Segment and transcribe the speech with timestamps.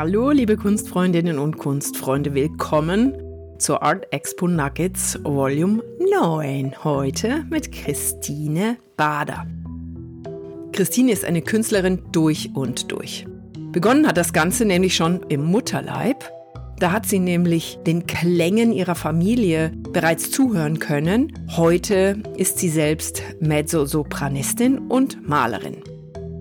[0.00, 3.14] Hallo, liebe Kunstfreundinnen und Kunstfreunde, willkommen
[3.58, 6.84] zur Art Expo Nuggets Volume 9.
[6.84, 9.44] Heute mit Christine Bader.
[10.70, 13.26] Christine ist eine Künstlerin durch und durch.
[13.72, 16.30] Begonnen hat das Ganze nämlich schon im Mutterleib.
[16.78, 21.32] Da hat sie nämlich den Klängen ihrer Familie bereits zuhören können.
[21.56, 25.82] Heute ist sie selbst Mezzosopranistin und Malerin.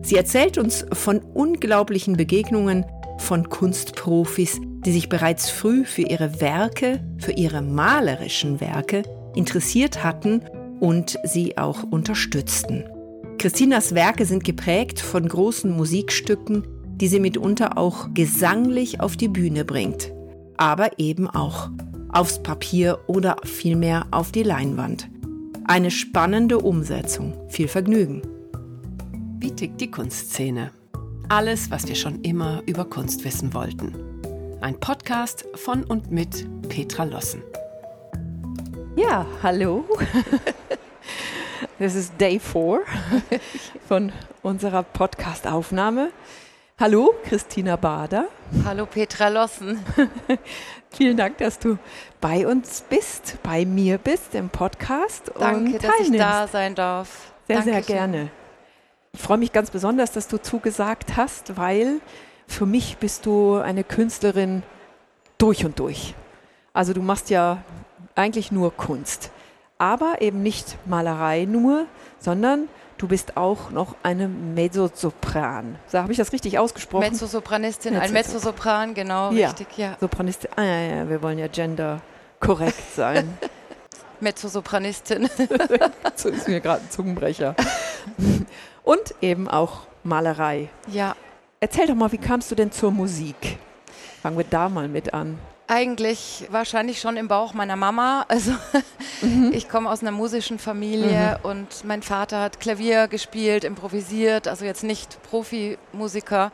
[0.04, 2.86] Sie erzählt uns von unglaublichen Begegnungen
[3.18, 9.04] von Kunstprofis, die sich bereits früh für ihre Werke, für ihre malerischen Werke
[9.36, 10.42] interessiert hatten
[10.80, 12.84] und sie auch unterstützten.
[13.38, 16.64] Christinas Werke sind geprägt von großen Musikstücken,
[16.96, 20.12] die sie mitunter auch gesanglich auf die Bühne bringt,
[20.58, 21.70] aber eben auch
[22.10, 25.10] aufs Papier oder vielmehr auf die Leinwand.
[25.66, 27.34] Eine spannende Umsetzung.
[27.50, 28.22] Viel Vergnügen.
[29.40, 30.72] Wie tickt die Kunstszene?
[31.30, 33.94] Alles, was wir schon immer über Kunst wissen wollten.
[34.62, 37.44] Ein Podcast von und mit Petra Lossen.
[38.96, 39.86] Ja, hallo.
[41.80, 42.82] Das ist Day 4
[43.88, 44.12] von
[44.42, 46.10] unserer Podcast-Aufnahme.
[46.80, 48.30] Hallo, Christina Bader.
[48.66, 49.80] Hallo, Petra Lossen.
[50.90, 51.78] Vielen Dank, dass du
[52.20, 55.32] bei uns bist, bei mir bist im Podcast.
[55.40, 57.32] Danke, dass ich da sein darf.
[57.48, 57.84] Sehr, Dankeschön.
[57.84, 58.32] sehr gerne.
[59.18, 62.02] Ich freue mich ganz besonders, dass du zugesagt hast, weil
[62.46, 64.62] für mich bist du eine Künstlerin
[65.40, 66.14] durch und durch.
[66.72, 67.64] Also du machst ja
[68.14, 69.32] eigentlich nur Kunst,
[69.80, 71.88] aber eben nicht Malerei nur,
[72.20, 72.70] sondern
[73.00, 75.80] du bist auch noch eine Mezzosopran.
[75.88, 77.10] So, Habe ich das richtig ausgesprochen?
[77.10, 79.48] Mezzosopranistin, Mezzo ein Mezzosopran, genau, ja.
[79.48, 79.98] richtig, ja.
[80.00, 82.02] Sopranistin, ah, ja, ja, wir wollen ja gender
[82.40, 83.36] korrekt sein.
[84.20, 85.30] Mezzosopranistin.
[86.04, 87.56] das ist mir gerade ein Zungenbrecher
[88.88, 90.70] und eben auch Malerei.
[90.88, 91.16] Ja.
[91.60, 93.58] Erzähl doch mal, wie kamst du denn zur Musik?
[94.22, 95.38] Fangen wir da mal mit an.
[95.68, 98.26] Eigentlich wahrscheinlich schon im Bauch meiner Mama.
[98.30, 98.52] Also
[99.22, 99.52] mhm.
[99.54, 101.50] ich komme aus einer musischen Familie mhm.
[101.50, 106.54] und mein Vater hat Klavier gespielt, improvisiert, also jetzt nicht Profimusiker.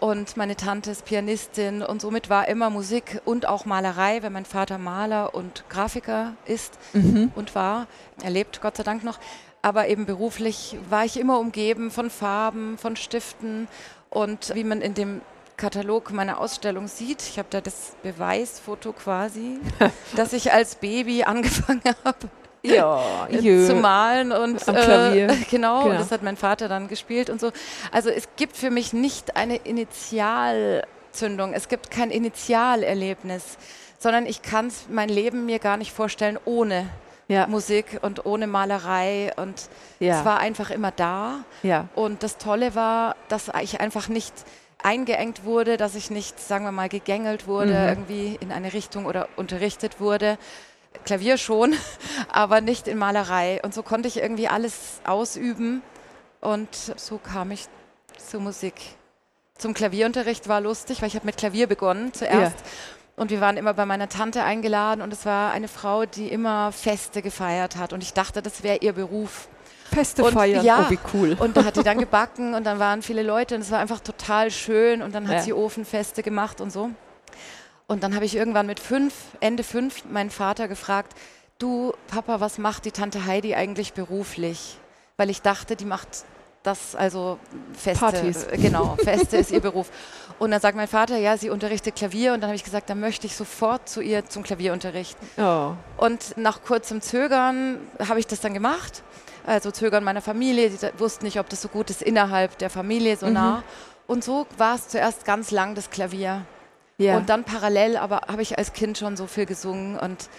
[0.00, 4.46] Und meine Tante ist Pianistin und somit war immer Musik und auch Malerei, weil mein
[4.46, 7.30] Vater Maler und Grafiker ist mhm.
[7.36, 7.86] und war.
[8.24, 9.18] Er lebt Gott sei Dank noch
[9.62, 13.68] aber eben beruflich war ich immer umgeben von Farben, von Stiften
[14.08, 15.20] und wie man in dem
[15.56, 19.58] Katalog meiner Ausstellung sieht, ich habe da das Beweisfoto quasi,
[20.16, 22.28] dass ich als Baby angefangen habe.
[22.62, 25.30] Ja, äh, zu malen und Am Klavier.
[25.30, 27.52] Äh, genau, genau, das hat mein Vater dann gespielt und so.
[27.90, 33.56] Also es gibt für mich nicht eine Initialzündung, es gibt kein Initialerlebnis,
[33.98, 36.86] sondern ich kann mein Leben mir gar nicht vorstellen ohne
[37.30, 37.46] ja.
[37.46, 39.68] Musik und ohne Malerei und
[40.00, 40.18] ja.
[40.18, 41.44] es war einfach immer da.
[41.62, 41.88] Ja.
[41.94, 44.34] Und das Tolle war, dass ich einfach nicht
[44.82, 47.88] eingeengt wurde, dass ich nicht, sagen wir mal, gegängelt wurde, mhm.
[47.88, 50.38] irgendwie in eine Richtung oder unterrichtet wurde.
[51.04, 51.74] Klavier schon,
[52.32, 53.60] aber nicht in Malerei.
[53.62, 55.82] Und so konnte ich irgendwie alles ausüben
[56.40, 57.66] und so kam ich
[58.18, 58.74] zur Musik.
[59.56, 62.56] Zum Klavierunterricht war lustig, weil ich habe mit Klavier begonnen zuerst.
[62.58, 62.66] Ja.
[63.20, 66.72] Und wir waren immer bei meiner Tante eingeladen und es war eine Frau, die immer
[66.72, 67.92] Feste gefeiert hat.
[67.92, 69.48] Und ich dachte, das wäre ihr Beruf.
[69.92, 71.36] Feste und, feiern, ja, oh wie cool.
[71.38, 74.00] Und da hat sie dann gebacken und dann waren viele Leute und es war einfach
[74.00, 75.42] total schön und dann hat ja.
[75.42, 76.88] sie Ofenfeste gemacht und so.
[77.86, 81.12] Und dann habe ich irgendwann mit fünf, Ende fünf, meinen Vater gefragt,
[81.58, 84.78] du Papa, was macht die Tante Heidi eigentlich beruflich?
[85.18, 86.24] Weil ich dachte, die macht
[86.62, 87.38] das also
[87.74, 88.46] Feste, Partys.
[88.52, 89.90] genau, Feste ist ihr Beruf.
[90.40, 92.98] Und dann sagt mein Vater, ja, sie unterrichtet Klavier und dann habe ich gesagt, dann
[92.98, 95.18] möchte ich sofort zu ihr zum Klavierunterricht.
[95.36, 95.74] Oh.
[95.98, 97.76] Und nach kurzem Zögern
[98.08, 99.02] habe ich das dann gemacht.
[99.46, 103.18] Also Zögern meiner Familie, die wussten nicht, ob das so gut ist innerhalb der Familie
[103.18, 103.34] so mhm.
[103.34, 103.62] nah.
[104.06, 106.46] Und so war es zuerst ganz lang das Klavier.
[106.96, 107.18] Ja.
[107.18, 110.30] Und dann parallel, aber habe ich als Kind schon so viel gesungen und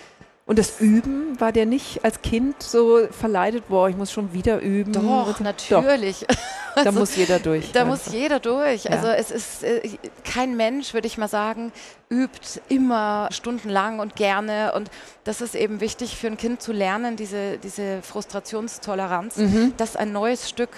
[0.45, 4.59] und das Üben, war der nicht als Kind so verleitet, boah, ich muss schon wieder
[4.59, 4.91] üben?
[4.91, 6.25] Doch, natürlich.
[6.27, 6.35] Doch.
[6.73, 7.73] Also, da muss jeder durch.
[7.73, 7.91] Da einfach.
[8.05, 8.85] muss jeder durch.
[8.85, 8.91] Ja.
[8.91, 9.81] Also es ist, äh,
[10.23, 11.73] kein Mensch, würde ich mal sagen,
[12.09, 14.71] übt immer stundenlang und gerne.
[14.73, 14.89] Und
[15.25, 19.73] das ist eben wichtig für ein Kind zu lernen, diese, diese Frustrationstoleranz, mhm.
[19.75, 20.69] dass ein neues Stück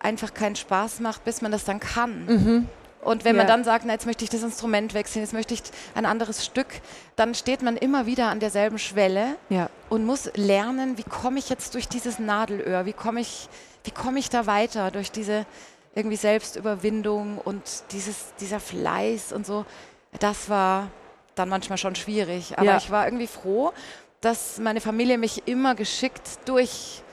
[0.00, 2.26] einfach keinen Spaß macht, bis man das dann kann.
[2.26, 2.68] Mhm.
[3.06, 3.42] Und wenn ja.
[3.42, 5.62] man dann sagt, na, jetzt möchte ich das Instrument wechseln, jetzt möchte ich
[5.94, 6.66] ein anderes Stück,
[7.14, 9.70] dann steht man immer wieder an derselben Schwelle ja.
[9.88, 13.48] und muss lernen, wie komme ich jetzt durch dieses Nadelöhr, wie komme ich,
[13.84, 15.46] wie komme ich da weiter durch diese
[15.94, 17.62] irgendwie Selbstüberwindung und
[17.92, 19.64] dieses, dieser Fleiß und so.
[20.18, 20.90] Das war
[21.36, 22.58] dann manchmal schon schwierig.
[22.58, 22.76] Aber ja.
[22.76, 23.72] ich war irgendwie froh,
[24.20, 27.04] dass meine Familie mich immer geschickt durch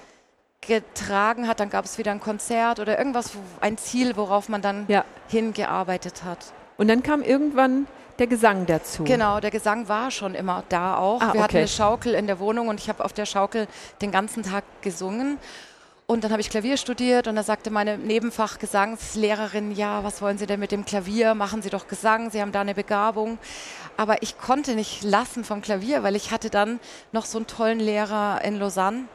[0.67, 3.31] getragen hat, dann gab es wieder ein Konzert oder irgendwas,
[3.61, 5.05] ein Ziel, worauf man dann ja.
[5.27, 6.39] hingearbeitet hat.
[6.77, 7.87] Und dann kam irgendwann
[8.19, 9.03] der Gesang dazu.
[9.03, 11.21] Genau, der Gesang war schon immer da auch.
[11.21, 11.57] Ah, Wir hatten okay.
[11.59, 13.67] eine Schaukel in der Wohnung und ich habe auf der Schaukel
[14.01, 15.37] den ganzen Tag gesungen.
[16.05, 20.45] Und dann habe ich Klavier studiert und da sagte meine Nebenfachgesangslehrerin, ja, was wollen Sie
[20.45, 21.33] denn mit dem Klavier?
[21.33, 23.37] Machen Sie doch Gesang, Sie haben da eine Begabung.
[23.95, 26.79] Aber ich konnte nicht lassen vom Klavier, weil ich hatte dann
[27.13, 29.05] noch so einen tollen Lehrer in Lausanne,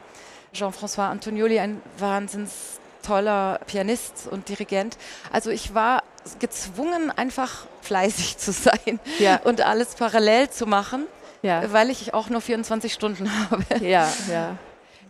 [0.53, 4.97] Jean-François Antonioli, ein wahnsinns toller Pianist und Dirigent.
[5.31, 6.03] Also ich war
[6.39, 9.39] gezwungen, einfach fleißig zu sein Ja.
[9.43, 11.05] und alles parallel zu machen,
[11.41, 11.71] Ja.
[11.71, 13.63] weil ich auch nur 24 Stunden habe.
[13.81, 14.55] Ja, ja.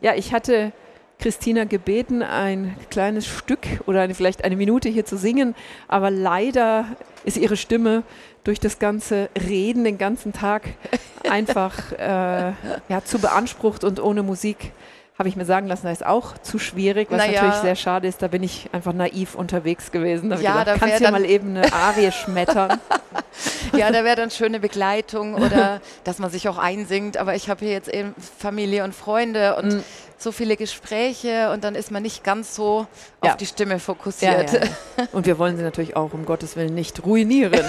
[0.02, 0.72] Ja, ich hatte
[1.20, 5.56] Christina gebeten, ein kleines Stück oder eine, vielleicht eine Minute hier zu singen,
[5.90, 6.86] aber leider
[7.26, 8.04] ist ihre Stimme
[8.46, 10.64] durch das ganze Reden den ganzen Tag
[11.30, 12.54] einfach äh,
[12.88, 14.72] ja, zu beansprucht und ohne Musik
[15.20, 17.34] habe ich mir sagen lassen, das ist auch zu schwierig, was Naja.
[17.42, 18.22] natürlich sehr schade ist.
[18.22, 20.30] Da bin ich einfach naiv unterwegs gewesen.
[20.30, 22.80] Da Ja, gedacht, da kannst du ja mal eben eine Arie schmettern.
[23.78, 27.18] Ja, da wäre dann schöne Begleitung oder dass man sich auch einsingt.
[27.18, 29.84] Aber ich habe hier jetzt eben Familie und Freunde und Mm.
[30.22, 32.86] So viele Gespräche und dann ist man nicht ganz so
[33.24, 33.32] Ja.
[33.32, 34.52] auf die Stimme fokussiert.
[34.54, 35.08] ja, ja.
[35.14, 37.54] Und wir wollen sie natürlich auch um Gottes Willen nicht ruinieren.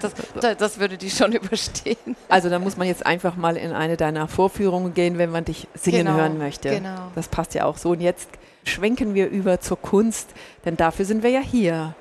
[0.00, 2.16] Das, da- das würde die schon überstehen.
[2.28, 5.66] Also da muss man jetzt einfach mal in eine deiner Vorführungen gehen, wenn man dich
[5.74, 6.70] singen Genau, hören möchte.
[6.70, 7.10] genau.
[7.14, 7.90] Das passt ja auch so.
[7.90, 8.28] Und jetzt
[8.64, 10.30] schwenken wir über zur Kunst,
[10.64, 11.94] denn dafür sind wir ja hier.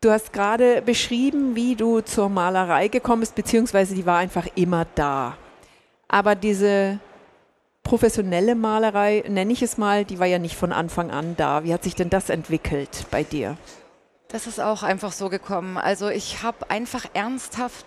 [0.00, 4.86] Du hast gerade beschrieben, wie du zur Malerei gekommen bist, beziehungsweise die war einfach immer
[4.94, 5.36] da.
[6.06, 7.00] Aber diese
[7.88, 11.64] professionelle Malerei, nenne ich es mal, die war ja nicht von Anfang an da.
[11.64, 13.56] Wie hat sich denn das entwickelt bei dir?
[14.28, 15.78] Das ist auch einfach so gekommen.
[15.78, 17.86] Also ich habe einfach ernsthaft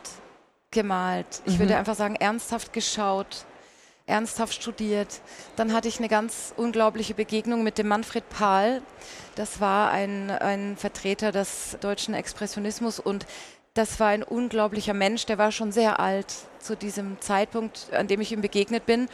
[0.71, 1.43] gemalt.
[1.45, 3.45] Ich würde einfach sagen, ernsthaft geschaut,
[4.07, 5.21] ernsthaft studiert.
[5.55, 8.81] Dann hatte ich eine ganz unglaubliche Begegnung mit dem Manfred Pahl.
[9.35, 13.27] Das war ein, ein Vertreter des deutschen Expressionismus und
[13.75, 18.19] das war ein unglaublicher Mensch, der war schon sehr alt zu diesem Zeitpunkt, an dem
[18.19, 19.07] ich ihm begegnet bin.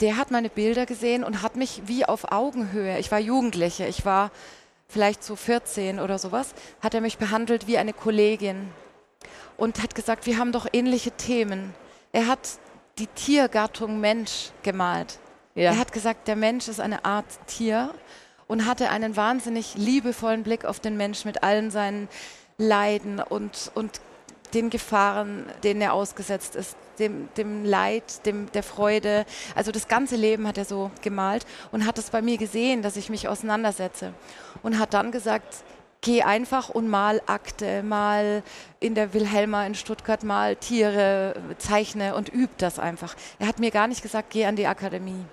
[0.00, 4.04] Der hat meine Bilder gesehen und hat mich wie auf Augenhöhe, ich war Jugendliche, ich
[4.04, 4.30] war
[4.88, 8.68] vielleicht so 14 oder sowas, hat er mich behandelt wie eine Kollegin
[9.56, 11.74] und hat gesagt, wir haben doch ähnliche Themen.
[12.12, 12.58] Er hat
[12.98, 15.18] die Tiergattung Mensch gemalt.
[15.54, 15.72] Ja.
[15.72, 17.94] Er hat gesagt, der Mensch ist eine Art Tier
[18.46, 22.08] und hatte einen wahnsinnig liebevollen Blick auf den Mensch mit allen seinen
[22.58, 24.00] Leiden und, und
[24.54, 29.26] den Gefahren, denen er ausgesetzt ist, dem, dem Leid, dem, der Freude.
[29.54, 32.96] Also das ganze Leben hat er so gemalt und hat es bei mir gesehen, dass
[32.96, 34.12] ich mich auseinandersetze.
[34.62, 35.64] Und hat dann gesagt,
[36.00, 38.42] geh einfach und mal Akte, mal
[38.80, 43.14] in der Wilhelma in Stuttgart, mal Tiere, zeichne und üb das einfach.
[43.38, 45.24] Er hat mir gar nicht gesagt, geh an die Akademie.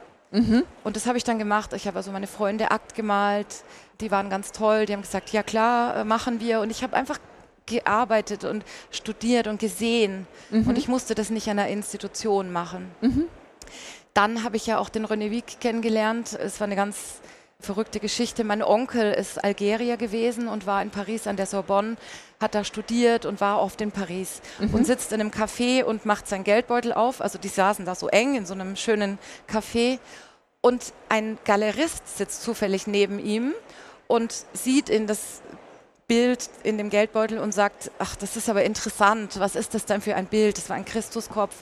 [0.83, 1.73] Und das habe ich dann gemacht.
[1.73, 3.63] Ich habe also meine Freunde Akt gemalt.
[4.01, 4.87] Die waren ganz toll.
[4.87, 6.59] Die haben gesagt, ja klar, äh, machen wir.
[6.59, 7.19] Und ich habe einfach
[7.65, 10.27] gearbeitet und studiert und gesehen.
[10.67, 12.91] Und ich musste das nicht an einer Institution machen.
[14.13, 16.33] Dann habe ich ja auch den René Wieck kennengelernt.
[16.33, 17.21] Es war eine ganz
[17.59, 18.43] verrückte Geschichte.
[18.43, 21.95] Mein Onkel ist Algerier gewesen und war in Paris an der Sorbonne,
[22.39, 26.27] hat da studiert und war oft in Paris und sitzt in einem Café und macht
[26.27, 27.21] seinen Geldbeutel auf.
[27.21, 29.17] Also die saßen da so eng in so einem schönen
[29.49, 29.99] Café
[30.61, 33.53] und ein Galerist sitzt zufällig neben ihm
[34.07, 35.41] und sieht in das
[36.13, 40.01] Bild in dem Geldbeutel und sagt, ach, das ist aber interessant, was ist das denn
[40.01, 40.57] für ein Bild?
[40.57, 41.55] Das war ein Christuskopf.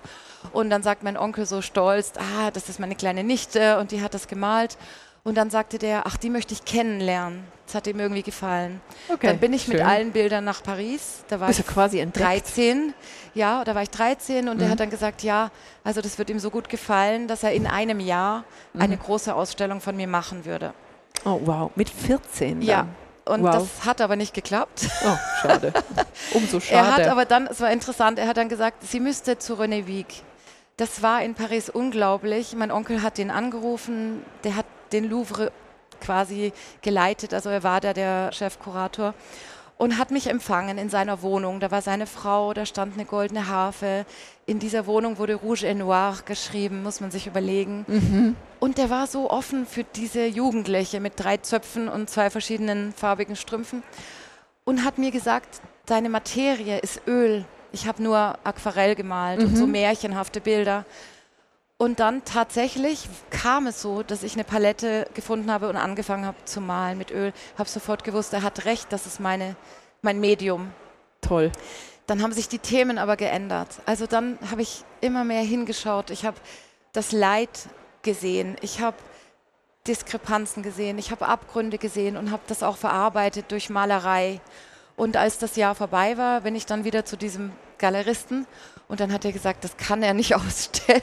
[0.51, 4.01] Und dann sagt mein Onkel so stolz, ah, das ist meine kleine Nichte und die
[4.01, 4.77] hat das gemalt.
[5.23, 7.43] Und dann sagte der, ach, die möchte ich kennenlernen.
[7.67, 8.81] Das hat ihm irgendwie gefallen.
[9.07, 9.85] Okay, dann bin ich mit schön.
[9.87, 11.23] allen Bildern nach Paris.
[11.29, 12.25] Da war Bist ich quasi entdeckt.
[12.25, 12.93] 13.
[13.35, 14.71] Ja, da war ich 13 und der Mhm.
[14.71, 15.51] hat dann gesagt, ja,
[15.83, 18.43] also das wird ihm so gut gefallen, dass er in einem Jahr
[18.73, 18.81] Mhm.
[18.81, 20.73] eine große Ausstellung von mir machen würde.
[21.23, 21.71] Oh, wow.
[21.75, 22.67] Mit 14 dann.
[22.67, 22.87] Ja.
[23.25, 23.53] Und Wow.
[23.53, 24.87] das hat aber nicht geklappt.
[25.05, 25.73] Oh, schade.
[26.33, 26.91] Umso Er schade.
[26.93, 30.23] hat aber dann, es war interessant, er hat dann gesagt, sie müsste zu René Wieck.
[30.77, 32.55] Das war in Paris unglaublich.
[32.55, 35.51] Mein Onkel hat den angerufen, der hat den Louvre
[36.01, 36.51] quasi
[36.81, 39.13] geleitet, also er war da der Chefkurator
[39.81, 41.59] und hat mich empfangen in seiner Wohnung.
[41.59, 44.05] Da war seine Frau, da stand eine goldene Harfe.
[44.45, 47.85] In dieser Wohnung wurde Rouge et Noir geschrieben, muss man sich überlegen.
[47.87, 48.35] Mhm.
[48.59, 53.35] Und der war so offen für diese Jugendliche mit drei Zöpfen und zwei verschiedenen farbigen
[53.35, 53.81] Strümpfen
[54.65, 57.43] und hat mir gesagt, deine Materie ist Öl.
[57.71, 60.85] Ich habe nur Aquarell gemalt und so märchenhafte Bilder.
[61.81, 66.37] Und dann tatsächlich kam es so, dass ich eine Palette gefunden habe und angefangen habe
[66.45, 67.33] zu malen mit Öl.
[67.57, 69.55] Habe sofort gewusst, er hat recht, das ist meine,
[70.03, 70.69] mein Medium.
[71.21, 71.51] Toll.
[72.05, 73.81] Dann haben sich die Themen aber geändert.
[73.87, 76.11] Also dann habe ich immer mehr hingeschaut.
[76.11, 76.37] Ich habe
[76.93, 77.49] das Leid
[78.03, 78.57] gesehen.
[78.61, 78.97] Ich habe
[79.87, 80.99] Diskrepanzen gesehen.
[80.99, 84.39] Ich habe Abgründe gesehen und habe das auch verarbeitet durch Malerei.
[84.97, 88.47] Und als das Jahr vorbei war, bin ich dann wieder zu diesem Galeristen
[88.87, 91.01] und dann hat er gesagt, das kann er nicht ausstellen.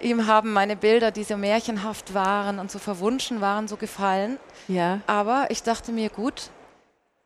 [0.00, 4.38] Ihm haben meine Bilder, die so märchenhaft waren und so verwunschen waren, so gefallen.
[4.68, 5.00] Ja.
[5.08, 6.50] Aber ich dachte mir, gut,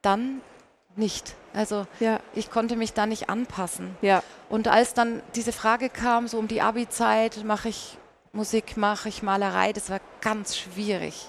[0.02, 0.40] dann
[0.96, 1.34] nicht.
[1.52, 2.20] Also Ja.
[2.34, 3.96] ich konnte mich da nicht anpassen.
[4.00, 4.22] Ja.
[4.48, 7.98] Und als dann diese Frage kam, so um die Abi-Zeit, mache ich
[8.36, 11.28] Musik, mache ich Malerei, das war ganz schwierig.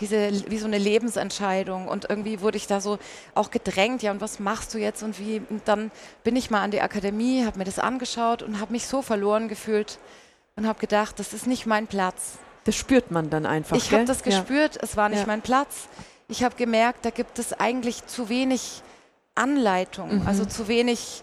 [0.00, 1.88] Diese, wie so eine Lebensentscheidung.
[1.88, 2.98] Und irgendwie wurde ich da so
[3.34, 5.40] auch gedrängt, ja, und was machst du jetzt und wie?
[5.48, 5.90] Und dann
[6.22, 9.48] bin ich mal an die Akademie, habe mir das angeschaut und habe mich so verloren
[9.48, 9.98] gefühlt
[10.56, 12.32] und habe gedacht, das ist nicht mein Platz.
[12.64, 13.76] Das spürt man dann einfach.
[13.76, 15.26] Ich habe das gespürt, es war nicht Ja.
[15.26, 15.88] mein Platz.
[16.28, 18.82] Ich habe gemerkt, da gibt es eigentlich zu wenig
[19.34, 20.26] Anleitung, Mhm.
[20.26, 21.22] also zu wenig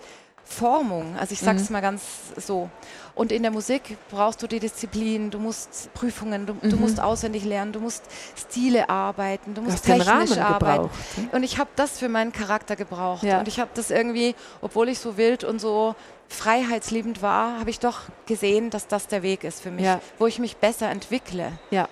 [0.52, 1.16] Formung.
[1.20, 2.02] Also ich sage es mal ganz
[2.38, 2.70] so.
[3.16, 7.44] Und in der Musik brauchst du die Disziplin, du musst Prüfungen, du, du musst auswendig
[7.44, 8.04] lernen, du musst
[8.36, 9.66] Stile arbeiten, du Mhm.
[9.66, 10.84] Du musst den technisch arbeiten.
[10.84, 11.18] gebraucht.
[11.18, 11.30] ne?
[11.34, 13.24] Und ich habe das für meinen Charakter gebraucht.
[13.24, 13.40] Ja.
[13.40, 15.96] Und ich habe das irgendwie, obwohl ich so wild und so
[16.30, 20.00] freiheitsliebend war, habe ich doch gesehen, dass das der Weg ist für mich, Ja.
[20.18, 21.52] wo ich mich besser entwickle.
[21.70, 21.88] Ja.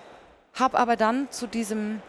[0.53, 2.01] Habe aber dann zu diesem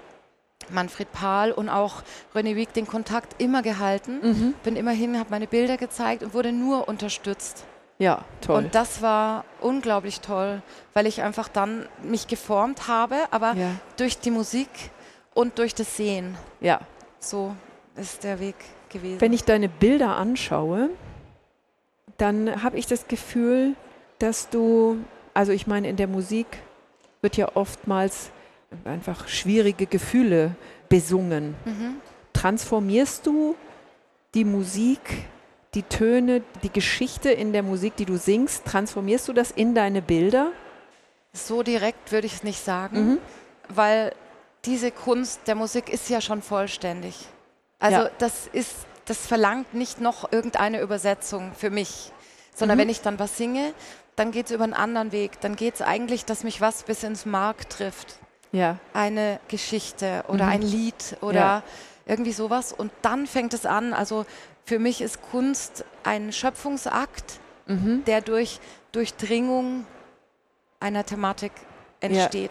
[0.73, 2.03] Manfred Pahl und auch
[2.35, 4.21] René Wieck den Kontakt immer gehalten.
[4.23, 4.55] Mhm.
[4.65, 7.65] Bin immerhin, habe meine Bilder gezeigt und wurde nur unterstützt.
[7.99, 8.57] Ja, toll.
[8.65, 10.63] Und das war unglaublich toll,
[10.95, 13.73] weil ich einfach dann mich geformt habe, aber Ja.
[13.99, 14.69] durch die Musik
[15.35, 16.37] und durch das Sehen.
[16.61, 16.81] ja.
[17.23, 17.55] So
[17.97, 18.55] ist der Weg
[18.89, 19.21] gewesen.
[19.21, 20.89] Wenn ich deine Bilder anschaue,
[22.17, 23.75] dann habe ich das Gefühl,
[24.19, 24.99] dass du,
[25.35, 26.47] also ich meine, in der Musik
[27.23, 28.31] wird ja oftmals
[28.85, 30.55] einfach schwierige Gefühle
[30.89, 31.55] besungen.
[31.65, 31.97] mhm.
[32.33, 33.57] Transformierst du
[34.35, 35.01] die Musik,
[35.75, 40.01] die Töne, die Geschichte in der Musik, die du singst, transformierst du das in deine
[40.01, 40.53] Bilder?
[41.33, 43.19] So direkt würde ich es nicht sagen, Mhm.
[43.69, 44.13] weil
[44.65, 47.15] diese Kunst der Musik ist ja schon vollständig.
[47.79, 48.11] Also Ja.
[48.19, 48.75] das ist,
[49.07, 52.13] das verlangt nicht noch irgendeine Übersetzung für mich,
[52.55, 52.83] sondern Mhm.
[52.83, 53.75] wenn ich dann was singe,
[54.17, 55.41] dann geht es über einen anderen Weg.
[55.41, 58.19] Dann geht es eigentlich, dass mich was bis ins Mark trifft.
[58.53, 58.79] Ja.
[58.93, 60.51] Eine Geschichte oder Mhm.
[60.53, 61.63] ein Lied oder Ja.
[62.07, 62.73] irgendwie sowas.
[62.73, 63.93] Und dann fängt es an.
[63.93, 64.27] Also
[64.65, 68.05] für mich ist Kunst ein Schöpfungsakt, Mhm.
[68.07, 68.59] der durch
[68.93, 69.87] Durchdringung
[70.81, 71.53] einer Thematik
[72.01, 72.51] entsteht.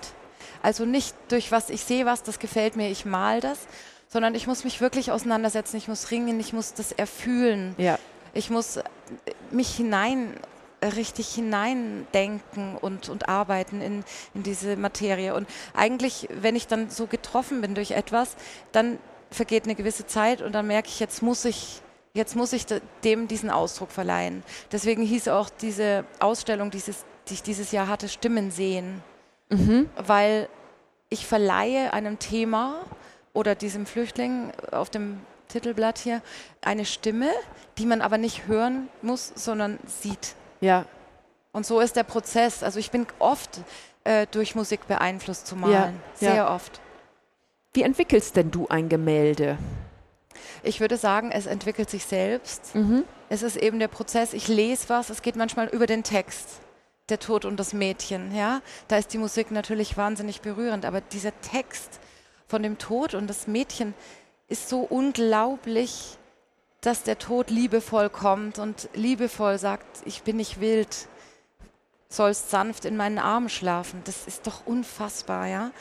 [0.63, 3.59] Also nicht durch was ich sehe was, das gefällt mir, ich mal das,
[4.07, 7.97] sondern ich muss mich wirklich auseinandersetzen, ich muss ringen, ich muss das erfühlen, Ja.
[8.33, 8.83] ich muss äh,
[9.51, 10.33] mich hinein,
[10.81, 15.33] richtig hineindenken und, und arbeiten in, in diese Materie.
[15.35, 18.35] Und eigentlich, wenn ich dann so getroffen bin durch etwas,
[18.71, 18.97] dann
[19.31, 21.81] vergeht eine gewisse Zeit und dann merke ich, jetzt muss ich
[22.15, 24.41] Jetzt muss ich de- dem diesen Ausdruck verleihen.
[24.71, 29.03] Deswegen hieß auch diese Ausstellung, dieses, die ich dieses Jahr hatte, Stimmen sehen
[29.49, 29.87] Mhm.
[29.95, 30.49] weil
[31.09, 32.81] ich verleihe einem Thema
[33.33, 35.19] oder diesem Flüchtling auf dem
[35.49, 36.23] Titelblatt hier
[36.61, 37.29] eine Stimme,
[37.77, 40.33] die man aber nicht hören muss, sondern sieht.
[40.61, 40.85] Ja.
[41.51, 42.63] Und so ist der Prozess.
[42.63, 43.61] Also ich bin oft
[44.03, 45.99] äh, durch Musik beeinflusst zu malen.
[46.19, 46.31] ja.
[46.31, 46.79] Sehr oft.
[47.73, 49.57] Wie entwickelst denn du ein Gemälde?
[50.63, 52.75] Ich würde sagen, es entwickelt sich selbst.
[52.75, 53.03] Mhm.
[53.29, 56.47] Es ist eben der Prozess, ich lese was, es geht manchmal über den Text.
[57.09, 58.61] Der Tod und das Mädchen, ja.
[58.87, 61.99] Da ist die Musik natürlich wahnsinnig berührend, aber dieser Text
[62.47, 63.95] von dem Tod und das Mädchen
[64.47, 66.18] ist so unglaublich,
[66.81, 71.07] dass der Tod liebevoll kommt und liebevoll sagt, ich bin nicht wild,
[72.09, 74.01] sollst sanft in meinen Armen schlafen.
[74.05, 75.71] Das ist doch unfassbar, ja.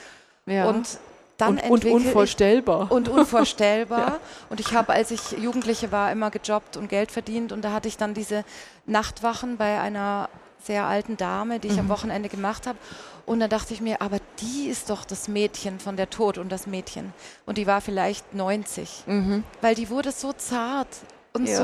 [0.46, 0.68] Ja.
[0.68, 0.98] Und
[1.36, 2.90] dann und, und unvorstellbar.
[2.90, 4.18] und unvorstellbar.
[4.50, 7.52] Und ich habe, als ich Jugendliche war, immer gejobbt und Geld verdient.
[7.52, 8.44] Und da hatte ich dann diese
[8.86, 10.28] Nachtwachen bei einer
[10.62, 12.78] sehr alten Dame, die ich am Wochenende gemacht habe.
[13.28, 16.48] Und dann dachte ich mir, aber die ist doch das Mädchen von der Tod und
[16.50, 17.12] das Mädchen.
[17.46, 19.04] Und die war vielleicht 90.
[19.06, 19.44] mhm.
[19.60, 20.88] Weil die wurde so zart
[21.34, 21.56] und Ja.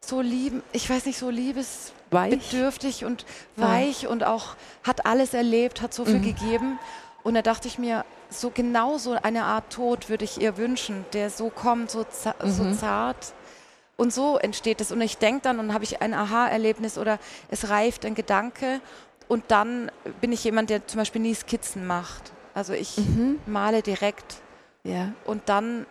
[0.00, 3.04] so, so lieben, ich weiß nicht, so liebesbedürftig Weich.
[3.04, 3.24] und
[3.56, 3.68] Ja.
[3.70, 6.22] weich und auch hat alles erlebt, hat so viel Mhm.
[6.22, 6.78] gegeben.
[7.22, 11.04] Und da dachte ich mir, so genau so eine Art Tod würde ich ihr wünschen,
[11.12, 12.78] der so kommt, so, za so Mhm.
[12.78, 13.32] zart.
[13.96, 14.92] Und so entsteht es.
[14.92, 18.80] Und ich denke dann und habe ich ein Aha-Erlebnis oder es reift ein Gedanke.
[19.28, 22.32] Und dann bin ich jemand, der zum Beispiel nie Skizzen macht.
[22.54, 23.38] Also ich Mhm.
[23.46, 24.36] male direkt
[24.84, 25.12] Ja.
[25.26, 25.86] und dann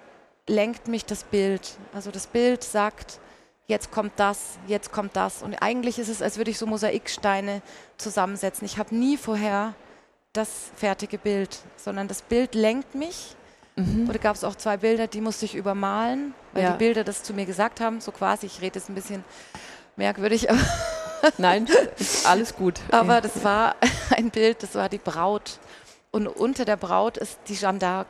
[0.48, 1.78] lenkt mich das Bild.
[1.94, 3.20] Also das Bild sagt,
[3.68, 5.44] jetzt kommt das, jetzt kommt das.
[5.44, 7.62] Und eigentlich ist es, als würde ich so Mosaiksteine
[7.98, 8.66] zusammensetzen.
[8.66, 9.74] Ich habe nie vorher
[10.34, 13.36] das fertige Bild, sondern das Bild lenkt mich.
[13.76, 14.10] Mhm.
[14.10, 16.72] Oder gab es auch zwei Bilder, die musste ich übermalen, weil Ja.
[16.72, 18.46] die Bilder das zu mir gesagt haben, so quasi.
[18.48, 19.24] Ich rede jetzt ein bisschen
[19.96, 20.60] merkwürdig, aber,
[21.38, 22.80] Nein, ist alles gut.
[22.92, 23.76] aber das war
[24.16, 25.60] ein Bild, das war die Braut.
[26.12, 28.06] Und unter der Braut ist die Jeanne d'Arc.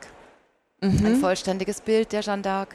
[0.80, 1.20] ein Mhm.
[1.20, 2.68] vollständiges Bild der Jeanne d'Arc.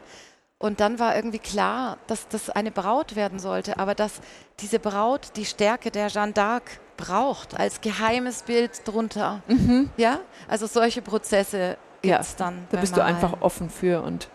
[0.59, 4.13] Und dann war irgendwie klar, dass das eine Braut werden sollte, aber dass
[4.59, 6.61] diese Braut die Stärke der Jeanne d'Arc
[6.97, 9.41] braucht, als geheimes Bild drunter.
[9.47, 9.89] Mhm.
[9.97, 12.67] Ja, also solche Prozesse Ja, gibt's dann.
[12.71, 14.27] Da bist du einfach offen für und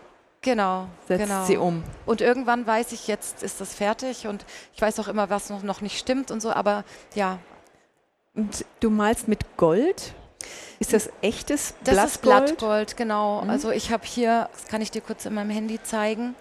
[0.49, 1.45] Genau, setzt genau.
[1.45, 1.85] sie um.
[2.07, 5.63] Und irgendwann weiß ich, jetzt ist das fertig und ich weiß auch immer, was noch,
[5.63, 7.39] noch nicht stimmt und so, aber ja,
[8.35, 10.15] Und du malst mit Gold?
[10.79, 12.11] Ist das echtes das Blattgold?
[12.11, 13.43] ist Blattgold, genau.
[13.43, 13.51] Mhm.
[13.51, 16.35] Also ich habe hier, das kann ich dir kurz in meinem Handy zeigen,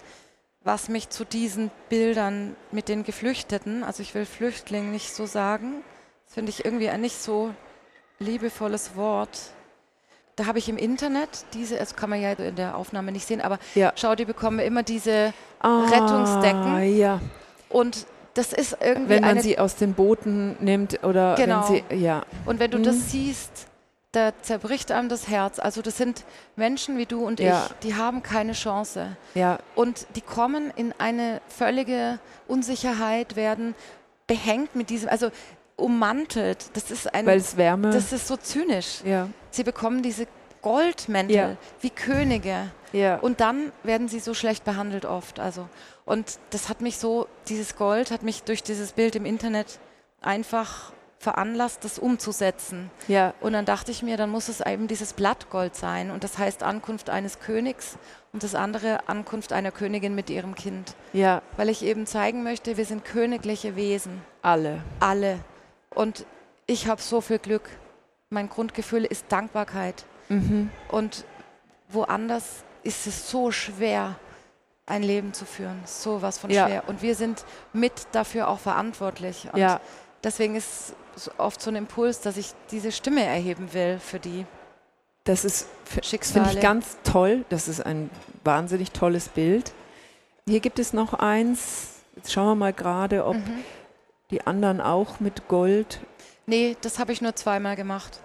[0.64, 5.82] was mich zu diesen Bildern mit den Geflüchteten, also ich will Flüchtling nicht so sagen,
[6.24, 7.54] das finde ich irgendwie ein nicht so
[8.20, 9.38] liebevolles Wort.
[10.38, 13.40] Da habe ich im Internet diese, das kann man ja in der Aufnahme nicht sehen,
[13.40, 13.92] aber Ja.
[13.96, 16.96] schau, die bekommen immer diese Ah, Rettungsdecken.
[16.96, 17.20] Ja,
[17.68, 21.68] und das ist irgendwie wenn man sie aus den Booten nimmt oder Genau.
[21.68, 22.22] wenn sie, ja.
[22.46, 22.84] Und wenn du Mhm.
[22.84, 23.66] das siehst,
[24.12, 25.58] da zerbricht einem das Herz.
[25.58, 27.66] Also das sind Menschen wie du und Ja.
[27.66, 29.16] ich, die haben keine Chance.
[29.34, 33.74] Ja, Und die kommen in eine völlige Unsicherheit, werden
[34.28, 35.30] behängt mit diesem, also
[35.76, 36.70] ummantelt.
[36.74, 37.90] Das ist ein, weil es Wärme.
[37.90, 39.00] das ist so zynisch.
[39.04, 40.26] ja, Sie bekommen diese
[40.62, 41.56] Goldmäntel Ja.
[41.80, 42.70] wie Könige.
[42.92, 43.16] ja.
[43.16, 45.38] Und dann werden sie so schlecht behandelt oft.
[45.40, 45.68] Also.
[46.04, 49.78] Und das hat mich so, dieses Gold hat mich durch dieses Bild im Internet
[50.20, 52.90] einfach veranlasst, das umzusetzen.
[53.08, 56.10] ja, Und dann dachte ich mir, dann muss es eben dieses Blattgold sein.
[56.12, 57.98] Und das heißt Ankunft eines Königs
[58.32, 60.94] und das andere Ankunft einer Königin mit ihrem Kind.
[61.12, 64.22] ja, Weil ich eben zeigen möchte, wir sind königliche Wesen.
[64.42, 64.80] alle.
[65.00, 65.40] Alle.
[65.94, 66.24] Und
[66.66, 67.68] ich habe so viel Glück.
[68.30, 70.04] Mein Grundgefühl ist Dankbarkeit.
[70.28, 70.70] Mhm.
[70.88, 71.24] Und
[71.88, 74.16] woanders ist es so schwer,
[74.86, 75.80] ein Leben zu führen.
[75.84, 76.66] So was von Ja.
[76.66, 76.84] schwer.
[76.88, 79.48] Und wir sind mit dafür auch verantwortlich.
[79.52, 79.80] Und Ja,
[80.22, 84.46] deswegen ist so oft so ein Impuls, dass ich diese Stimme erheben will für die.
[85.24, 87.44] das ist finde ich ganz toll.
[87.50, 88.08] Das ist ein
[88.44, 89.72] wahnsinnig tolles Bild.
[90.46, 91.96] Hier gibt es noch eins.
[92.16, 93.62] Jetzt schauen wir mal gerade, ob Mhm.
[94.30, 96.00] die anderen auch mit Gold.
[96.46, 98.20] Nee, das habe ich nur zweimal gemacht.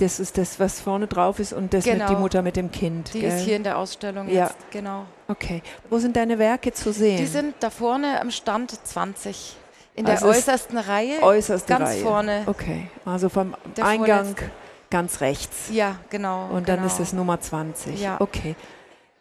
[0.00, 2.08] Das ist das, was vorne drauf ist und das mit Genau.
[2.08, 3.12] die Mutter mit dem Kind.
[3.14, 3.30] Die gell?
[3.36, 4.44] ist hier in der Ausstellung Ja.
[4.46, 5.04] jetzt, genau.
[5.28, 5.62] Okay.
[5.90, 7.18] Wo sind deine Werke zu sehen?
[7.18, 9.56] Die sind da vorne am Stand 20.
[9.94, 11.22] In der Also ist äußersten Reihe.
[11.22, 12.00] äußerste ganz Reihe.
[12.02, 12.42] vorne.
[12.46, 14.50] Okay, also vom Der Eingang vorletzte.
[14.90, 15.68] ganz rechts.
[15.70, 16.46] Ja, genau.
[16.50, 16.86] Und dann genau.
[16.86, 18.00] ist es Nummer 20.
[18.00, 18.16] Ja.
[18.20, 18.54] Okay.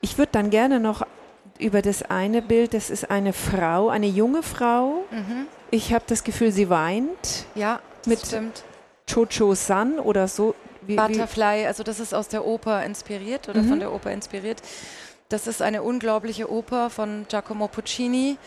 [0.01, 1.05] Ich würde dann gerne noch
[1.57, 5.03] über das eine Bild, das ist eine Frau, eine junge Frau.
[5.11, 5.47] Mhm.
[5.71, 7.45] Ich habe das Gefühl, sie weint.
[7.55, 8.63] Ja, das Mit- stimmt.
[9.11, 10.55] Chocho San oder so.
[10.81, 13.67] Wie, Butterfly, also das ist aus der Oper inspiriert oder Mhm.
[13.69, 14.61] von der Oper inspiriert.
[15.29, 18.37] Das ist eine unglaubliche Oper von Giacomo Puccini.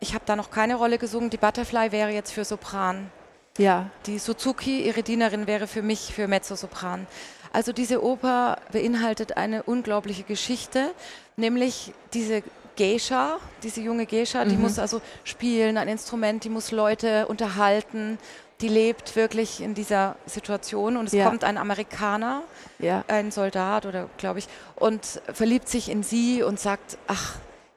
[0.00, 1.30] Ich habe da noch keine Rolle gesungen.
[1.30, 3.10] Die Butterfly wäre jetzt für Sopran.
[3.58, 7.06] ja, Die Suzuki, ihre Dienerin, wäre für mich für Mezzosopran.
[7.54, 10.92] Also diese Oper beinhaltet eine unglaubliche Geschichte,
[11.36, 12.42] nämlich diese
[12.76, 14.60] Geisha, diese junge Geisha, die Mhm.
[14.60, 18.18] muss also spielen, ein Instrument, die muss Leute unterhalten,
[18.60, 21.28] die lebt wirklich in dieser Situation und es Ja.
[21.28, 22.42] kommt ein Amerikaner,
[22.78, 27.34] ja, ein Soldat oder glaube ich, und verliebt sich in sie und sagt, ach,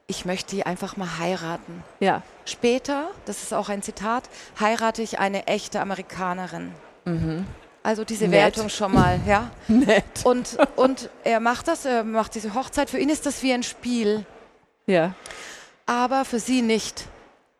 [0.08, 1.84] ich möchte die einfach mal heiraten.
[2.00, 2.22] ja.
[2.46, 4.24] Später, das ist auch ein Zitat,
[4.60, 6.72] heirate ich eine echte Amerikanerin.
[7.06, 7.46] Mhm.
[7.84, 8.56] Also diese Nett.
[8.58, 9.52] Wertung schon mal, ja.
[9.68, 10.04] Nett.
[10.24, 12.90] Und, und er macht das, er macht diese Hochzeit.
[12.90, 14.26] Für ihn ist das wie ein Spiel,
[14.88, 15.14] Ja,
[15.86, 17.06] aber für sie nicht.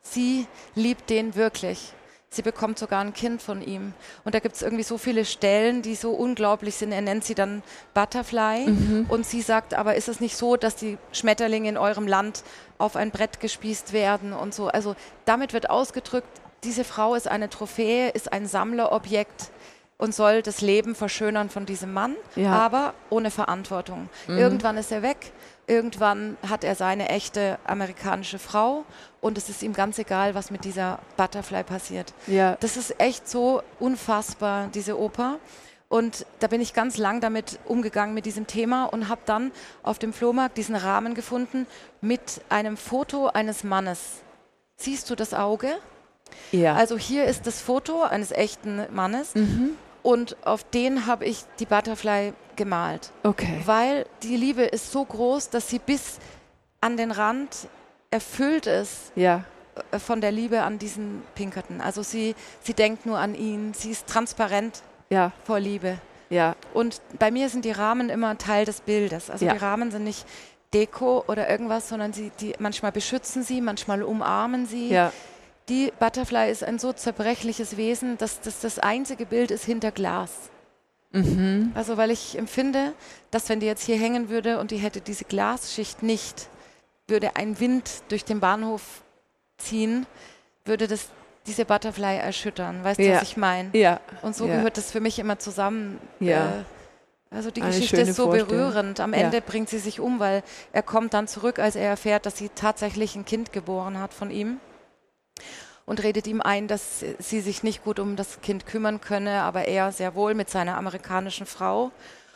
[0.02, 1.94] Sie liebt den wirklich.
[2.32, 3.94] Sie bekommt sogar ein Kind von ihm.
[4.24, 6.92] Und da gibt es irgendwie so viele Stellen, die so unglaublich sind.
[6.92, 7.64] Er nennt sie dann
[7.96, 8.68] Butterfly.
[8.68, 9.06] Mhm.
[9.10, 12.44] Und sie sagt, aber ist es nicht so, dass die Schmetterlinge in eurem Land
[12.78, 14.68] auf ein Brett gespießt werden und so.
[14.68, 16.28] Also damit wird ausgedrückt,
[16.64, 19.50] diese Frau ist eine Trophäe, ist ein Sammlerobjekt
[19.98, 22.52] und soll das Leben verschönern von diesem Mann, Ja.
[22.54, 24.08] aber ohne Verantwortung.
[24.28, 24.38] Mhm.
[24.38, 25.32] Irgendwann ist er weg,
[25.68, 28.86] irgendwann hat er seine echte amerikanische Frau
[29.22, 32.14] und es ist ihm ganz egal, was mit dieser Butterfly passiert.
[32.28, 32.56] ja.
[32.60, 35.40] Das ist echt so unfassbar, diese Oper.
[35.90, 39.52] Und da bin ich ganz lang damit umgegangen mit diesem Thema und habe dann
[39.82, 41.66] auf dem Flohmarkt diesen Rahmen gefunden
[42.00, 44.00] mit einem Foto eines Mannes.
[44.78, 45.70] Siehst du das Auge?
[46.52, 46.76] ja.
[46.76, 49.72] Also hier ist das Foto eines echten Mannes mhm.
[50.04, 53.60] und auf den habe ich die Butterfly gemalt, Okay.
[53.66, 56.20] weil die Liebe ist so groß, dass sie bis
[56.82, 57.50] an den Rand
[58.12, 59.44] erfüllt ist Ja,
[59.92, 61.82] äh, von der Liebe an diesen Pinkerton.
[61.82, 65.98] Also sie, sie denkt nur an ihn, sie ist transparent ja, vor Liebe.
[66.30, 69.30] ja, Und bei mir sind die Rahmen immer Teil des Bildes.
[69.30, 69.54] Also Ja.
[69.54, 70.26] die Rahmen sind nicht
[70.74, 74.90] Deko oder irgendwas, sondern sie, die, manchmal beschützen sie, manchmal umarmen sie.
[74.90, 75.12] ja.
[75.68, 80.32] Die Butterfly ist ein so zerbrechliches Wesen, dass das das einzige Bild ist hinter Glas.
[81.12, 81.72] Mhm.
[81.76, 82.94] Also weil ich empfinde,
[83.30, 86.48] dass wenn die jetzt hier hängen würde und die hätte diese Glasschicht nicht,
[87.10, 89.04] würde ein Wind durch den Bahnhof
[89.58, 90.06] ziehen,
[90.66, 91.10] würde das
[91.46, 92.84] diese Butterfly erschüttern.
[92.84, 93.16] Weißt du, Ja.
[93.16, 93.70] was ich meine?
[93.74, 94.00] Ja.
[94.22, 94.58] Und so ja.
[94.58, 96.00] gehört das für mich immer zusammen.
[96.20, 96.60] Ja.
[96.60, 96.64] Äh,
[97.32, 99.00] also die Eine Geschichte ist so berührend.
[99.00, 99.14] Am.
[99.14, 100.44] Ende bringt sie sich um, weil
[100.74, 104.32] er kommt dann zurück, als er erfährt, dass sie tatsächlich ein Kind geboren hat von
[104.32, 104.60] ihm.
[105.86, 109.66] Und redet ihm ein, dass sie sich nicht gut um das Kind kümmern könne, aber
[109.66, 111.92] er sehr wohl mit seiner amerikanischen Frau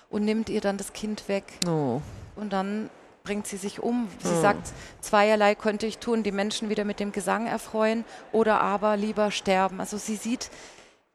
[0.10, 1.44] und nimmt ihr dann das Kind weg.
[1.68, 2.02] Oh.
[2.36, 2.90] Und dann
[3.24, 4.10] bringt sie sich um.
[4.22, 4.42] Sie Oh.
[4.42, 9.32] sagt, zweierlei könnte ich tun, die Menschen wieder mit dem Gesang erfreuen oder aber lieber
[9.32, 9.80] sterben.
[9.80, 10.50] Also sie sieht,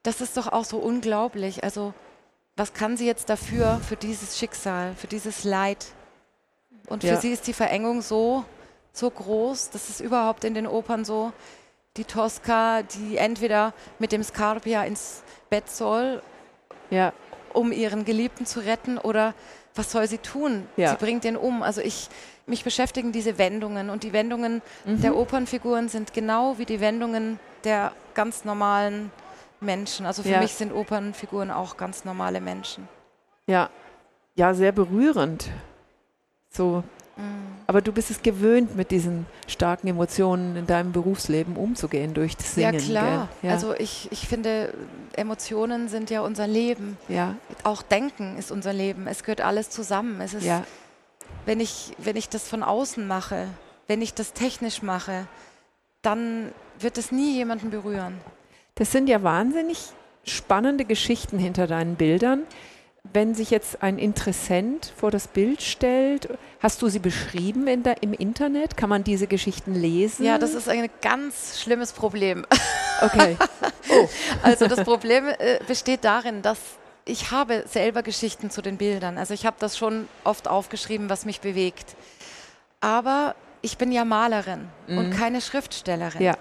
[0.03, 1.65] das ist doch auch so unglaublich.
[1.65, 1.93] Also
[2.57, 5.87] was kann sie jetzt dafür, für dieses Schicksal, für dieses Leid?
[6.89, 7.17] Und für Ja.
[7.21, 8.45] sie ist die Verengung so,
[8.95, 11.33] so groß, das ist überhaupt in den Opern so,
[11.99, 16.23] die Tosca, die entweder mit dem Scarpia ins Bett soll
[16.91, 17.13] Ja.
[17.53, 19.35] um ihren Geliebten zu retten oder
[19.75, 20.67] was soll sie tun?
[20.77, 20.91] Ja.
[20.91, 21.63] Sie bringt ihn um.
[21.63, 22.09] Also ich,
[22.47, 27.93] mich beschäftigen diese Wendungen und die Wendungen der Opernfiguren sind genau wie die Wendungen der
[28.15, 29.11] ganz normalen
[29.61, 30.07] Menschen.
[30.07, 30.41] Also für Ja.
[30.41, 32.89] mich sind Opernfiguren auch ganz normale Menschen.
[33.47, 33.71] Ja.
[34.35, 35.51] Ja, sehr berührend.
[36.51, 36.85] So.
[37.67, 42.55] Aber du bist es gewöhnt, mit diesen starken Emotionen in deinem Berufsleben umzugehen durch das
[42.55, 42.75] Singen.
[42.75, 43.29] ja klar.
[43.43, 43.51] Ja.
[43.53, 44.73] Also ich, ich finde,
[45.15, 46.97] Emotionen sind ja unser Leben.
[47.09, 47.35] ja.
[47.65, 49.07] Auch Denken ist unser Leben.
[49.07, 50.21] Es gehört alles zusammen.
[50.23, 50.65] Es ist Ja.
[51.45, 53.49] wenn ich, wenn ich das von außen mache,
[53.87, 55.27] wenn ich das technisch mache,
[56.03, 58.15] dann wird es nie jemanden berühren.
[58.77, 59.79] Das sind ja wahnsinnig
[60.25, 62.45] spannende Geschichten hinter deinen Bildern.
[63.13, 66.29] Wenn sich jetzt ein Interessent vor das Bild stellt,
[66.61, 68.77] hast du sie beschrieben in der, im Internet?
[68.77, 70.27] Kann man diese Geschichten lesen?
[70.27, 72.47] Ja, das ist ein ganz schlimmes Problem.
[73.01, 73.37] Okay.
[74.43, 76.59] Also das Problem äh, besteht darin, dass
[77.07, 79.17] ich habe selber Geschichten zu den Bildern.
[79.17, 81.97] Also ich habe das schon oft aufgeschrieben, was mich bewegt.
[82.81, 86.21] Aber ich bin ja Malerin und keine Schriftstellerin.
[86.21, 86.27] Mhm.
[86.27, 86.37] Ja.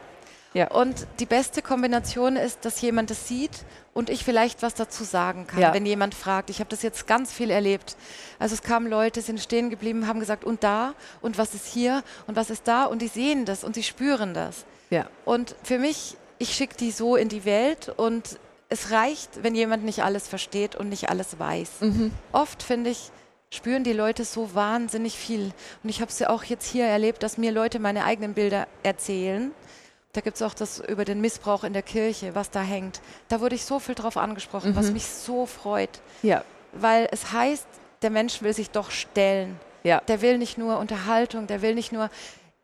[0.53, 0.71] Ja.
[0.71, 3.51] Und die beste Kombination ist, dass jemand das sieht
[3.93, 5.73] und ich vielleicht was dazu sagen kann, Ja.
[5.73, 6.49] wenn jemand fragt.
[6.49, 7.95] Ich habe das jetzt ganz viel erlebt.
[8.39, 12.03] Also es kamen Leute, sind stehen geblieben, haben gesagt, und da und was ist hier
[12.27, 14.65] und was ist da und die sehen das und sie spüren das.
[14.89, 15.07] Ja.
[15.25, 19.83] Und für mich, ich schicke die so in die Welt und es reicht, wenn jemand
[19.83, 21.69] nicht alles versteht und nicht alles weiß.
[22.31, 23.11] Oft finde ich,
[23.49, 25.51] spüren die Leute so wahnsinnig viel.
[25.83, 28.67] Und ich habe es ja auch jetzt hier erlebt, dass mir Leute meine eigenen Bilder
[28.83, 29.51] erzählen.
[30.13, 33.01] Da gibt es auch das über den Missbrauch in der Kirche, was da hängt.
[33.27, 36.01] Da wurde ich so viel drauf angesprochen, was mich so freut.
[36.23, 36.43] Ja.
[36.71, 37.67] Weil es heißt,
[38.01, 39.59] der Mensch will sich doch stellen.
[39.83, 40.01] Ja.
[40.07, 42.09] Der will nicht nur Unterhaltung, der will nicht nur,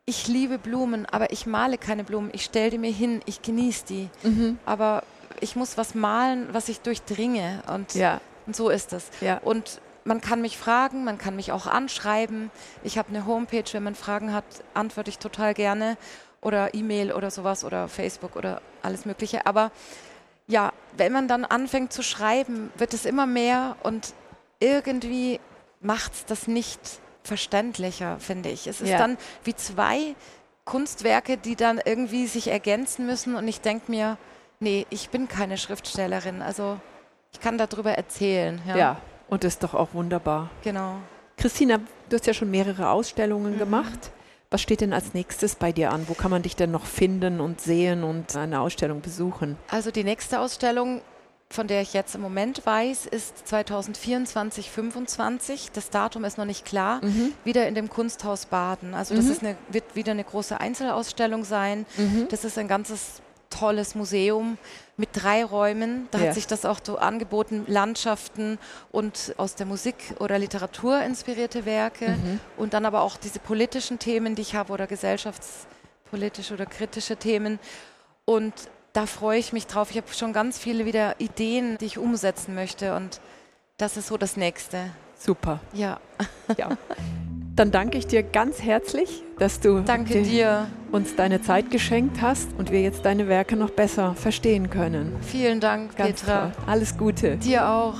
[0.04, 2.30] ich liebe Blumen, aber ich male keine Blumen.
[2.32, 4.10] Ich stelle die mir hin, ich genieße die.
[4.22, 4.58] Mhm.
[4.66, 5.02] Aber
[5.40, 7.62] ich muss was malen, was ich durchdringe.
[7.72, 8.20] Und, Ja.
[8.46, 9.06] und so ist es.
[9.20, 9.38] Ja.
[9.38, 12.50] Und man kann mich fragen, man kann mich auch anschreiben.
[12.82, 15.96] Ich habe eine Homepage, wenn man Fragen hat, antworte ich total gerne.
[16.44, 19.46] Oder E-Mail oder sowas oder Facebook oder alles Mögliche.
[19.46, 19.72] Aber
[20.46, 24.12] ja, wenn man dann anfängt zu schreiben, wird es immer mehr und
[24.60, 25.40] irgendwie
[25.80, 26.80] macht es das nicht
[27.22, 28.66] verständlicher, finde ich.
[28.66, 28.98] Es ist Ja.
[28.98, 30.14] dann wie zwei
[30.64, 34.16] Kunstwerke, die dann irgendwie sich ergänzen müssen und ich denke mir,
[34.60, 36.78] nee, ich bin keine Schriftstellerin, also
[37.32, 38.60] ich kann darüber erzählen.
[38.66, 38.96] Ja, ja.
[39.28, 40.50] Und das ist doch auch wunderbar.
[40.62, 40.96] genau.
[41.36, 41.78] Christina,
[42.08, 42.88] du hast ja schon mehrere Mhm.
[42.88, 44.12] Ausstellungen gemacht.
[44.54, 46.06] Was steht denn als nächstes bei dir an?
[46.06, 49.56] Wo kann man dich denn noch finden und sehen und eine Ausstellung besuchen?
[49.68, 51.00] Also die nächste Ausstellung,
[51.50, 55.72] von der ich jetzt im Moment weiß, ist 2024, 25.
[55.72, 57.00] Das Datum ist noch nicht klar.
[57.42, 58.94] Wieder in dem Kunsthaus Baden.
[58.94, 61.84] Also das ist eine, wird wieder eine große Einzelausstellung sein.
[62.28, 63.22] Das ist ein ganzes
[63.54, 64.58] tolles Museum
[64.96, 66.08] mit drei Räumen.
[66.10, 66.26] Da Ja.
[66.28, 68.58] hat sich das auch so angeboten, Landschaften
[68.92, 72.16] und aus der Musik oder Literatur inspirierte Werke
[72.56, 77.58] und dann aber auch diese politischen Themen, die ich habe oder gesellschaftspolitische oder kritische Themen.
[78.24, 78.52] Und
[78.92, 79.90] da freue ich mich drauf.
[79.90, 83.20] Ich habe schon ganz viele wieder Ideen, die ich umsetzen möchte und
[83.76, 84.90] das ist so das Nächste.
[85.18, 85.60] Super.
[85.72, 85.98] Ja,
[86.56, 86.68] Ja.
[87.56, 90.66] Dann danke ich dir ganz herzlich, dass du danke dir.
[90.90, 95.14] uns deine Zeit geschenkt hast und wir jetzt deine Werke noch besser verstehen können.
[95.20, 96.50] Vielen Dank, Ganz Petra.
[96.50, 96.64] toll.
[96.66, 97.36] Alles Gute.
[97.36, 97.98] Dir auch.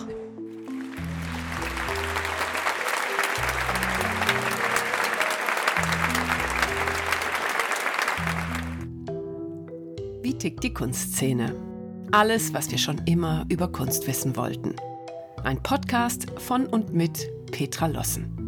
[10.22, 11.54] Wie tickt die Kunstszene?
[12.12, 14.74] Alles, was wir schon immer über Kunst wissen wollten.
[15.42, 18.43] Ein Podcast von und mit Petra Lossen.